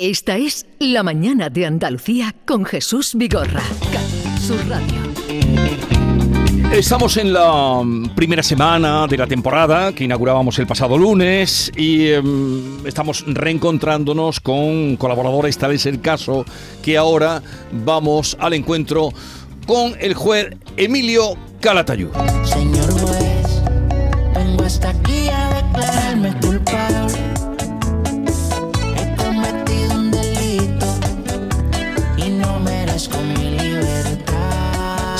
[0.00, 3.64] Esta es La Mañana de Andalucía con Jesús Vigorra.
[4.40, 4.94] Su radio.
[6.72, 7.82] Estamos en la
[8.14, 14.96] primera semana de la temporada que inaugurábamos el pasado lunes y em, estamos reencontrándonos con
[14.98, 16.44] colaboradores, tal es el caso
[16.80, 17.42] que ahora
[17.72, 19.08] vamos al encuentro
[19.66, 22.10] con el juez Emilio Calatayud.
[22.44, 23.62] Señor juez,
[24.32, 25.47] vengo hasta aquí a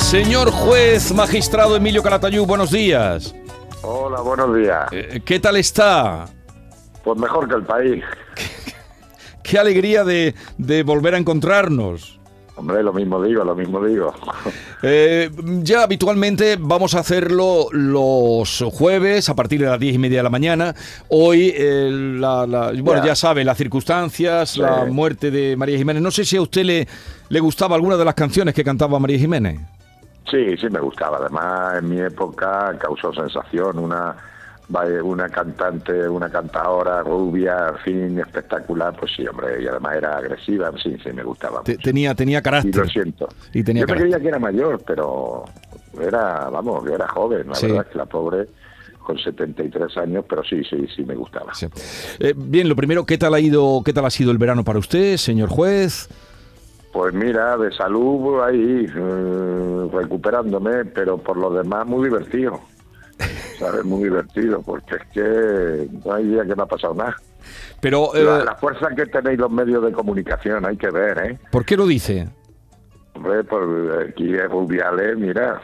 [0.09, 3.35] Señor juez magistrado Emilio Calatayud, buenos días.
[3.83, 4.87] Hola, buenos días.
[4.91, 6.25] Eh, ¿Qué tal está?
[7.03, 8.03] Pues mejor que el país.
[9.43, 12.19] Qué alegría de, de volver a encontrarnos.
[12.55, 14.13] Hombre, lo mismo digo, lo mismo digo.
[14.81, 15.29] Eh,
[15.61, 20.23] ya habitualmente vamos a hacerlo los jueves a partir de las diez y media de
[20.23, 20.73] la mañana.
[21.09, 23.15] Hoy, eh, la- la- bueno, ya, Ya.
[23.17, 24.61] sabe, las circunstancias, Sí.
[24.61, 26.01] la muerte de María Jiménez.
[26.01, 26.87] No sé si a usted le,
[27.27, 29.59] le gustaba alguna de las canciones que cantaba María Jiménez.
[30.29, 31.17] Sí, sí me gustaba.
[31.17, 34.15] Además, en mi época causó sensación una
[35.03, 38.95] una cantante, una cantadora rubia, en fin, espectacular.
[38.95, 40.71] Pues sí, hombre, y además era agresiva.
[40.81, 41.63] Sí, sí, me gustaba.
[41.63, 41.83] Te- mucho.
[41.83, 42.75] tenía, tenía Y carácter.
[42.75, 43.27] lo siento.
[43.51, 45.45] Y tenía Yo me creía que era mayor, pero
[45.99, 47.47] era, vamos, yo era joven.
[47.49, 47.65] La Sí.
[47.65, 48.47] verdad es que la pobre,
[49.03, 51.51] con 73 años, pero sí, sí, sí me gustaba.
[51.55, 51.65] Sí.
[52.19, 54.77] Eh, bien, lo primero, ¿qué tal ha ido, qué tal ha sido el verano para
[54.77, 56.09] usted, señor juez?
[56.99, 62.59] Pues mira, de salud ahí, eh, recuperándome, pero por lo demás muy divertido.
[63.57, 63.85] ¿Sabes?
[63.85, 67.15] Muy divertido, porque es que no hay día que no ha pasado nada.
[67.79, 71.39] Pero, eh, La, la fuerza que tenéis los medios de comunicación, hay que ver, ¿eh?
[71.53, 72.27] ¿por qué lo dice?
[73.13, 73.63] Hombre, pues
[74.09, 75.61] aquí es Rubiales, mira,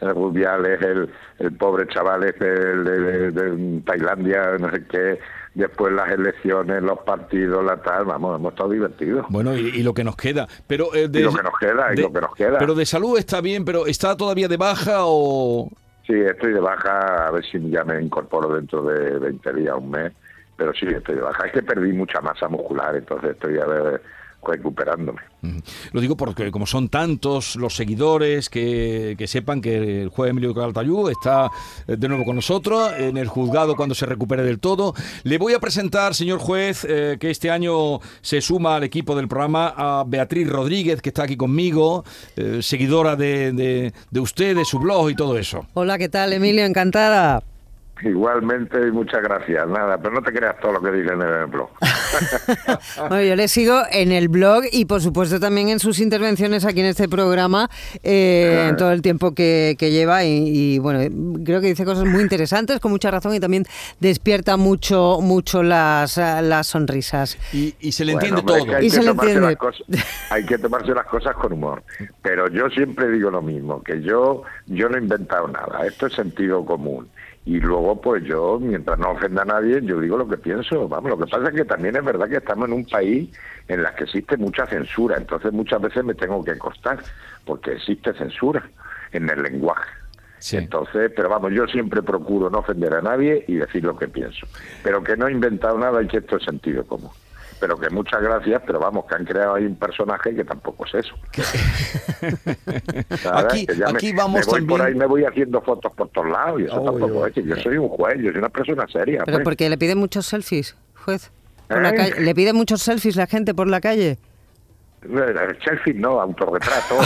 [0.00, 5.18] el Rubiales, el, el pobre chaval ese de, de- de Tailandia, no sé qué,
[5.58, 9.26] después las elecciones, los partidos, la tal, vamos, hemos estado divertidos.
[9.28, 10.46] Bueno, y, y lo que nos queda.
[10.66, 12.58] Pero, eh, de- Y lo que nos queda, y lo que nos queda.
[12.58, 15.68] Pero de salud está bien, pero ¿está todavía de baja o...?
[16.06, 19.90] Sí, estoy de baja, a ver si ya me incorporo dentro de 20 días, un
[19.90, 20.12] mes,
[20.56, 21.46] pero sí, estoy de baja.
[21.46, 24.00] Es que perdí mucha masa muscular, entonces estoy a ver
[24.46, 25.20] recuperándome.
[25.92, 30.54] Lo digo porque como son tantos los seguidores que, que sepan que el juez Emilio
[30.54, 31.50] Calatayud está
[31.86, 34.94] eh, de nuevo con nosotros en el juzgado cuando se recupere del todo.
[35.22, 39.28] Le voy a presentar, señor juez, eh, que este año se suma al equipo del
[39.28, 42.04] programa a Beatriz Rodríguez, que está aquí conmigo,
[42.36, 45.66] eh, seguidora de, de, de usted, de su blog y todo eso.
[45.74, 46.64] Hola, ¿qué tal, Emilio?
[46.64, 47.42] Encantada.
[48.02, 49.66] Igualmente, y muchas gracias.
[49.68, 51.70] Nada, pero no te creas todo lo que dicen en el blog.
[53.08, 56.80] Bueno, yo le sigo en el blog y, por supuesto, también en sus intervenciones aquí
[56.80, 57.68] en este programa,
[58.02, 60.24] eh, en todo el tiempo que, que lleva.
[60.24, 61.00] Y, y, bueno,
[61.44, 63.64] creo que dice cosas muy interesantes, con mucha razón, y también
[64.00, 67.38] despierta mucho, mucho las, las sonrisas.
[67.52, 68.66] Y, y se le Bueno, entiende es todo.
[68.70, 69.48] que hay, Y que se le tomarse entiende.
[69.50, 69.86] las cosas,
[70.30, 71.82] hay que tomarse las cosas con humor.
[72.22, 75.86] Pero yo siempre digo lo mismo, que yo, yo no he inventado nada.
[75.86, 77.08] Esto es sentido común.
[77.48, 80.86] Y luego, pues yo, mientras no ofenda a nadie, yo digo lo que pienso.
[80.86, 83.34] Vamos, lo que pasa es que también es verdad que estamos en un país
[83.68, 85.16] en el que existe mucha censura.
[85.16, 86.98] Entonces muchas veces me tengo que costar,
[87.46, 88.68] porque existe censura
[89.12, 89.90] en el lenguaje.
[90.40, 90.58] Sí.
[90.58, 94.46] Entonces, pero vamos, yo siempre procuro no ofender a nadie y decir lo que pienso.
[94.82, 97.12] Pero que no he inventado nada y que esto es sentido común.
[97.60, 100.94] Pero que muchas gracias, pero vamos, que han creado ahí un personaje que tampoco es
[100.94, 101.14] eso.
[103.34, 105.92] Aquí- Que ya me- aquí vamos me voy también- por ahí me voy haciendo fotos
[105.92, 108.38] por todos lados y eso Uy, tampoco es que yo soy un juez, yo soy
[108.38, 109.22] una persona seria.
[109.24, 109.44] Pero pues.
[109.44, 111.30] porque le piden muchos selfies, juez.
[111.68, 111.94] Por la ¿Eh?
[111.96, 112.20] calle.
[112.20, 114.18] ¿Le piden muchos selfies la gente por la calle?
[115.02, 116.96] El selfie no, autorretrato.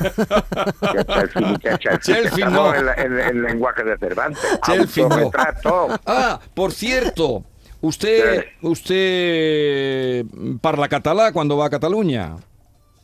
[1.60, 2.74] ¿Qué selfie no.
[2.74, 4.40] en, la- el lenguaje de Cervantes.
[4.64, 5.14] Selfie no.
[5.16, 5.88] autorretrato.
[6.06, 7.44] Ah, por cierto,
[7.86, 10.24] usted, usted
[10.60, 12.36] parla catalá cuando va a Cataluña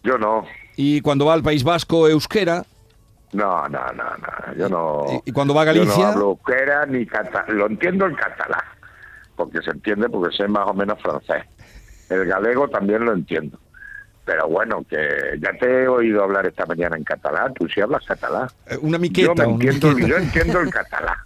[0.03, 0.45] Yo no.
[0.77, 2.65] y cuando va al País Vasco euskera
[3.33, 4.55] No, no, no, no.
[4.57, 5.23] Yo no.
[5.25, 6.09] ¿Y- cuando va a Yo no Galicia?
[6.11, 7.57] hablo euskera ni catalán.
[7.57, 8.63] Lo entiendo el catalán,
[9.37, 11.45] porque se entiende porque sé más o menos francés.
[12.09, 13.59] El galego también lo entiendo.
[14.25, 14.99] Pero bueno, que
[15.41, 17.55] ya te he oído hablar esta mañana en catalán.
[17.55, 18.49] Tú sí hablas catalán.
[18.67, 19.33] Eh, una Yo, miqueta.
[19.33, 20.09] una entiendo, miqueta.
[20.09, 21.17] yo entiendo el catalán,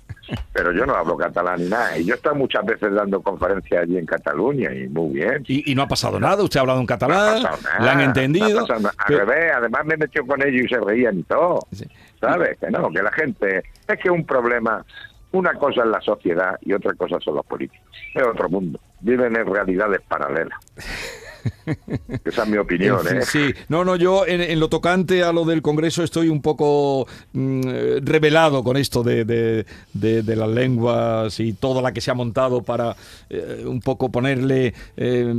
[0.53, 1.97] pero yo no hablo catalán ni nada.
[1.99, 5.45] Y yo he estado muchas veces dando conferencias allí en Cataluña y muy bien.
[5.47, 7.91] Y, y no ha pasado nada, usted ha hablado en No catalán, pasado nada, la
[7.93, 8.67] han no ha entendido.
[8.67, 8.91] nada.
[8.97, 11.61] Al pero- revés, además me metió con ellos y se reían y todo.
[11.73, 11.87] Sí.
[12.21, 12.59] ¿Sabes?
[12.59, 13.63] Que no, que la gente.
[13.87, 14.85] Es que un problema.
[15.33, 17.85] Una cosa es la sociedad y otra cosa son los políticos.
[18.15, 18.79] Es otro mundo.
[19.01, 20.59] Viven en realidades paralelas.
[22.25, 23.23] Esa es mi opinión, En fin, ¿eh?
[23.55, 27.07] Sí, no, no, yo en, en lo tocante a lo del Congreso estoy un poco
[27.33, 32.01] mm, eh, revelado con esto de, de- de- de las lenguas y toda la que
[32.01, 32.95] se ha montado para
[33.31, 35.35] eh, un poco ponerle eh,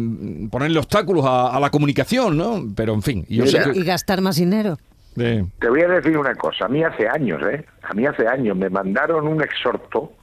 [0.51, 2.63] ponerle obstáculos a, a la comunicación, ¿no?
[2.75, 4.77] Pero en fin, yo sé que- Y gastar más dinero.
[5.17, 7.65] eh, Te voy a decir una cosa, a mí hace años, ¿eh?
[7.83, 10.13] A mí hace años me mandaron un exhorto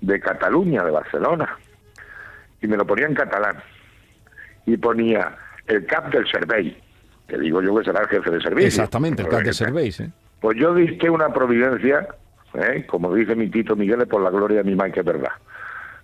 [0.00, 1.56] de Cataluña, de Barcelona,
[2.60, 3.56] y me lo ponía en catalán.
[4.66, 6.76] Y ponía el cap del servei,
[7.28, 8.66] que digo yo que será el jefe de servicio.
[8.68, 10.10] exactamente, el Pero CAD de que- Serveis, ¿eh?
[10.40, 12.06] Pues yo diste una providencia,
[12.54, 12.84] ¿eh?
[12.86, 15.32] como dice mi Tito Miguel, es por la gloria de mi madre, que es verdad.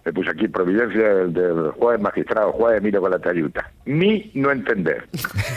[0.02, 3.70] Le puse aquí providencia del, del juez magistrado, juez Emilio Calatayuta.
[3.84, 5.04] Ni no entender.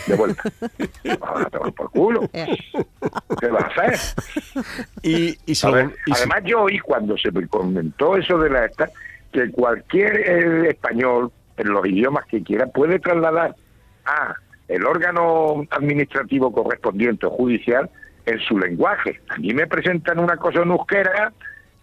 [0.06, 0.44] De vuelta.
[1.22, 2.30] Ahora te voy por culo.
[2.34, 4.00] ¿Qué vas a hacer?
[5.02, 8.90] Y, y A ver, además yo oí cuando se me comentó eso de la esta,
[9.32, 13.56] que cualquier eh, español, en los idiomas que quiera, puede trasladar
[14.06, 14.36] a
[14.68, 17.90] el órgano administrativo correspondiente o judicial
[18.26, 19.20] en su lenguaje.
[19.30, 21.34] A mí me presentan una cosa en euskera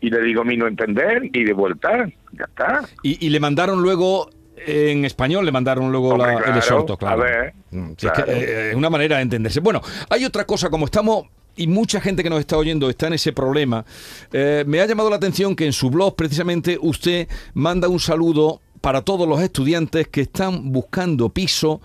[0.00, 2.80] y le digo mi no entender y de vuelta, ya está.
[3.02, 4.30] y- y le mandaron luego
[4.66, 7.22] en español le mandaron luego Hombre, la- el exhorto, claro.
[7.22, 9.60] a ver, Mm, es que, eh, es una manera de entenderse.
[9.60, 9.80] Bueno,
[10.10, 11.26] hay otra cosa, como estamos
[11.56, 13.84] y mucha gente que nos está oyendo está en ese problema,
[14.32, 18.60] eh, me ha llamado la atención que en su blog precisamente usted manda un saludo
[18.80, 21.80] para todos los estudiantes que están buscando piso,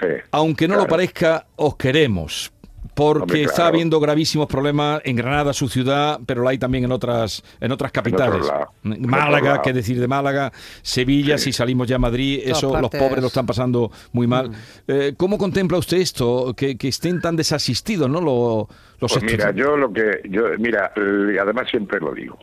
[0.00, 2.52] Sí, aunque no lo parezca, os queremos.
[2.94, 6.90] Porque Hombre, está habiendo gravísimos problemas en Granada, su ciudad, pero lo hay también en
[6.90, 8.44] otras en otras capitales.
[8.82, 10.50] en Málaga, qué decir de Málaga,
[10.82, 14.50] Sevilla, si salimos ya a Madrid, Todas eso los pobres lo están pasando muy mal.
[14.50, 14.54] Mm.
[14.88, 16.54] Eh, ¿Cómo contempla usted esto?
[16.56, 18.20] Que, que estén tan desasistidos, ¿no?
[18.20, 18.66] Los,
[19.00, 22.36] los Pues mira, yo lo que, yo, mira, y además siempre lo digo,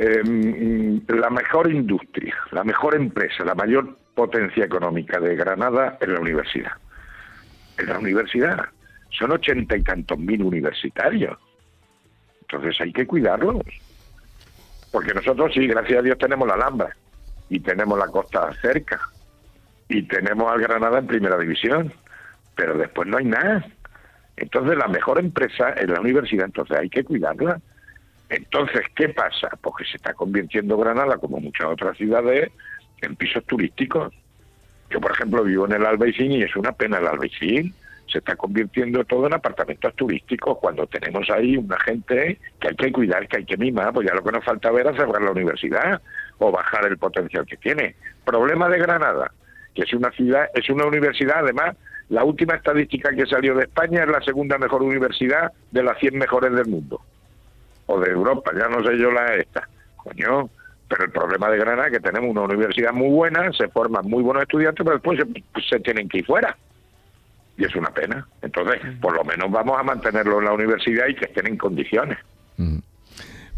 [0.00, 6.20] mm, la mejor industria, la mejor empresa, la mayor potencia económica de Granada es la
[6.20, 6.72] universidad.
[7.76, 8.66] Es la universidad.
[9.10, 11.38] Son ochenta y tantos mil universitarios.
[12.42, 13.62] Entonces hay que cuidarlos.
[14.92, 16.96] Porque nosotros sí, gracias a Dios tenemos la Alhambra
[17.48, 19.00] y tenemos la costa cerca
[19.88, 21.92] y tenemos al Granada en primera división,
[22.56, 23.66] pero después no hay nada.
[24.36, 27.60] Entonces la mejor empresa es la universidad, entonces hay que cuidarla.
[28.30, 29.48] Entonces, ¿qué pasa?
[29.60, 32.50] Pues que se está convirtiendo Granada, como muchas otras ciudades,
[33.02, 34.14] en pisos turísticos.
[34.88, 37.74] Yo, por ejemplo, vivo en el Albaicín y es una pena el Albaicín.
[38.06, 42.92] Se está convirtiendo todo en apartamentos turísticos cuando tenemos ahí una gente que hay que
[42.92, 43.92] cuidar, que hay que mimar.
[43.92, 46.00] Pues ya lo que nos falta ver es cerrar la universidad
[46.38, 47.96] o bajar el potencial que tiene.
[48.24, 49.32] Problema de Granada,
[49.74, 51.76] que es una ciudad, es una universidad, además,
[52.08, 56.18] la última estadística que salió de España es la segunda mejor universidad de las 100
[56.18, 57.00] mejores del mundo.
[57.90, 59.68] O de Europa, ya no sé yo la esta.
[59.96, 60.48] Coño,
[60.88, 64.22] pero el problema de Granada es que tenemos una universidad muy buena, se forman muy
[64.22, 66.56] buenos estudiantes, pero después se, se tienen que ir fuera.
[67.56, 68.26] Y es una pena.
[68.42, 72.18] Entonces, por lo menos vamos a mantenerlo en la universidad y que estén en condiciones.
[72.56, 72.78] Mm.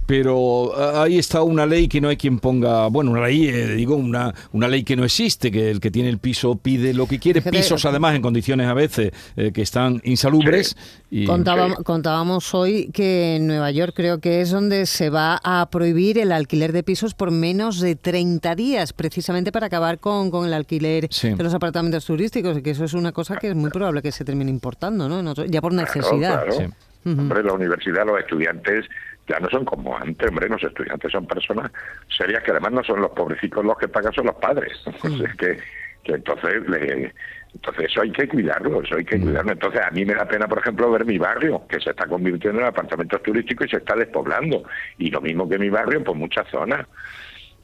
[0.06, 3.69] Pero ah, ahí está una ley que no hay quien ponga, bueno, una ley, eh,
[3.75, 7.06] digo, una, una ley que no existe, que el que tiene el piso pide lo
[7.06, 10.76] que quiere, pisos además en condiciones a veces eh, que están insalubres.
[11.10, 15.69] Y, Contábamos, contábamos hoy que en Nueva York creo que es donde se va a
[15.70, 20.46] prohibir el alquiler de pisos por menos de 30 días, precisamente para acabar con, con
[20.46, 21.31] el alquiler Sí.
[21.31, 24.10] de los apartamentos turísticos, y que eso es una cosa que es muy probable que
[24.12, 25.22] se termine importando, ¿no?
[25.46, 26.44] Ya por Claro, necesidad.
[26.44, 26.52] claro.
[26.52, 26.64] Sí.
[27.04, 28.84] Hombre, la universidad, los estudiantes
[29.28, 31.70] ya no son como antes, hombre, los estudiantes son personas
[32.16, 34.72] serias que además no son los pobrecitos los que pagan, son los padres.
[34.86, 35.58] Entonces, que,
[36.04, 37.14] que entonces, le-
[37.54, 39.52] entonces eso hay que cuidarlo, eso hay que cuidarlo.
[39.52, 42.61] Entonces, a mí me da pena, por ejemplo, ver mi barrio, que se está convirtiendo
[42.61, 44.64] en apartamentos turísticos y se está despoblando.
[44.99, 46.87] Y lo mismo que mi barrio, por muchas zonas.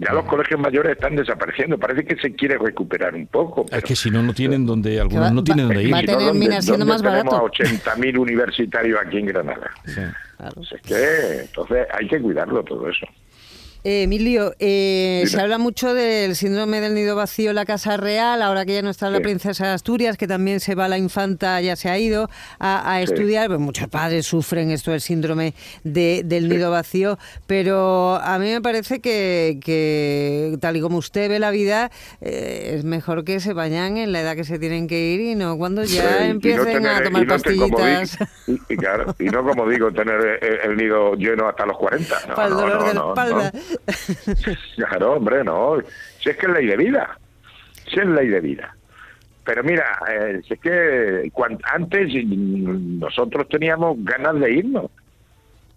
[0.01, 3.67] Ya los colegios mayores están desapareciendo, parece que se quiere recuperar un poco.
[3.73, 5.93] Es que si no, no tienen donde, algunos va- no tienen va- donde ir.
[5.93, 7.37] va a y tener- ¿dónde- termina siendo más tenemos barato.
[7.37, 9.71] a 80.000 universitarios aquí en Granada.
[9.87, 10.01] Sí.
[10.39, 10.55] Claro.
[10.55, 13.07] Pues es que, entonces, hay que cuidarlo todo eso.
[13.89, 18.43] Eh, Emilio, eh, se habla mucho del síndrome del nido vacío en la Casa Real,
[18.43, 19.23] ahora que ya no está la Sí.
[19.23, 22.29] princesa de Asturias, que también se va la infanta, ya se ha ido
[22.59, 23.05] a, a Sí.
[23.05, 25.55] estudiar, pues muchos padres sufren esto del síndrome
[25.85, 31.31] de- del nido vacío, pero a mí me parece que, que tal y como usted
[31.31, 31.91] ve la vida,
[32.21, 35.35] eh, es mejor que se vayan en la edad que se tienen que ir y
[35.35, 38.19] no cuando ya no empiecen a tomar y no pastillitas.
[38.47, 42.17] y, y claro, y no como digo, tener el, el nido lleno hasta los 40.
[42.29, 43.53] No, para el dolor de la espalda.
[44.77, 45.79] Claro, hombre, no.
[46.21, 47.19] Si es que es ley de vida.
[47.91, 48.75] Si es ley de vida.
[49.45, 51.33] Pero mira, eh, si es que
[51.73, 54.91] antes nosotros teníamos ganas de irnos.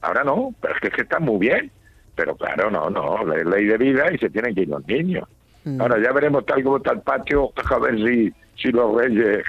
[0.02, 1.72] Ahora no, pero es que, es que está muy bien.
[2.16, 5.28] Pero claro, no, no, es ley de vida y se tienen que ir los niños.
[5.64, 5.80] Mm.
[5.80, 9.44] Ahora ya veremos tal como está el patio, a ver si, si los reyes...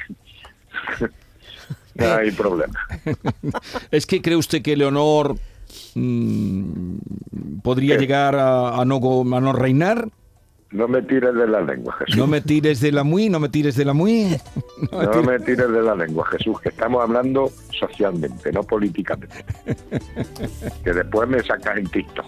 [1.95, 2.79] no hay problema.
[3.91, 5.37] ¿Es que cree usted que Leonor
[5.95, 6.97] mm,
[7.63, 8.03] podría ¿Qué?
[8.03, 8.97] llegar a, a no,
[9.37, 10.09] a no reinar?
[10.73, 12.17] No me tires de la lengua, Jesús.
[12.17, 14.37] No me tires de la muy, no me tires de la muy.
[14.91, 18.63] No me No tires- me tires de la lengua, Jesús, que estamos hablando socialmente, no
[18.65, 19.45] políticamente.
[20.85, 22.27] Que después me sacas en TikTok.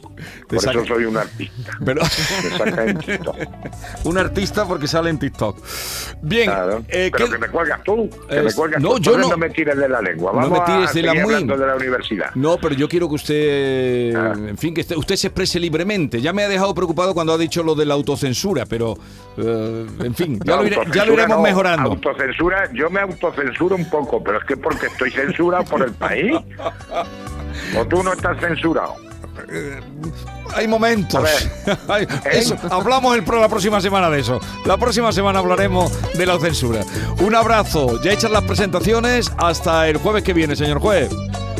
[0.48, 1.72] Por saca- eso soy un artista.
[1.84, 3.36] Pero, Me sacas en TikTok.
[4.04, 5.58] un artista porque sale en TikTok.
[6.22, 6.84] Bien, Claro.
[6.88, 8.08] eh, Pero ¿qué- que me cuelgas tú.
[8.28, 8.98] Que me cuelgas no, tú.
[9.00, 10.32] yo Entonces no- me tires de la lengua.
[10.34, 11.44] No me tires de la muy.
[11.44, 12.34] de la universidad.
[12.34, 14.34] No, pero yo quiero que usted, Ah.
[14.36, 16.20] en fin, que usted se exprese libremente.
[16.20, 17.96] Ya me ha dejado preocupado cuando ha dicho lo de la
[18.34, 18.94] autocensura, pero,
[19.36, 21.42] eh, en fin, ya, lo, ya lo iremos no.
[21.42, 21.90] mejorando.
[21.90, 26.36] Autocensura, yo me autocensuro un poco, pero es que porque estoy censurado por el país.
[27.78, 28.96] O tú no estás censurado.
[30.56, 31.22] Hay momentos.
[31.88, 34.40] Hay- eso, hablamos el pro la próxima semana de eso.
[34.66, 36.80] La próxima semana hablaremos de la censura.
[37.20, 38.02] Un abrazo.
[38.02, 39.30] Ya hechas las presentaciones.
[39.38, 41.10] Hasta el jueves que viene, señor juez.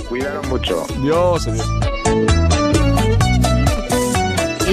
[0.08, 0.84] Cuídanos mucho.
[1.00, 1.46] Dios.
[1.46, 1.93] adiós.